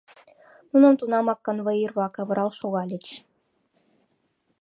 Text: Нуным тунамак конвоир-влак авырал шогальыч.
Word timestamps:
Нуным 0.71 0.93
тунамак 0.99 1.39
конвоир-влак 1.45 2.15
авырал 2.21 2.51
шогальыч. 2.59 3.05